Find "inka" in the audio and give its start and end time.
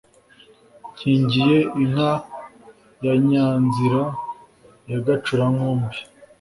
1.81-2.11